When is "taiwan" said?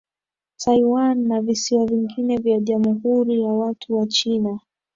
0.57-1.27